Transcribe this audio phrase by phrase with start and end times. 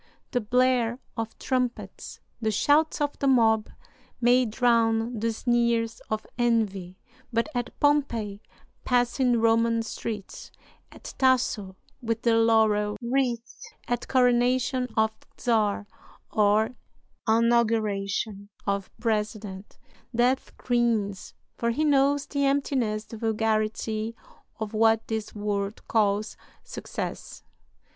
[0.31, 3.69] The blare of trumpets, the shouts of the mob,
[4.19, 6.97] may drown the sneers of envy;
[7.31, 8.41] but at Pompey
[8.83, 10.51] passing Roman streets,
[10.91, 15.85] at Tasso with the laurel wreath, at coronation of czar
[16.31, 16.71] or
[17.29, 19.77] inauguration of president,
[20.15, 24.15] Death grins, for he knows the emptiness, the vulgarity,
[24.59, 27.43] of what this world calls success.